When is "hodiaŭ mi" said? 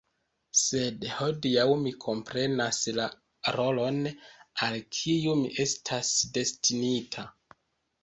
1.17-1.91